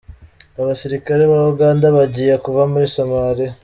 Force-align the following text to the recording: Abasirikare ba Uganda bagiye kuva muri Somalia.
Abasirikare 0.59 1.23
ba 1.31 1.39
Uganda 1.53 1.85
bagiye 1.97 2.33
kuva 2.43 2.61
muri 2.71 2.85
Somalia. 2.95 3.51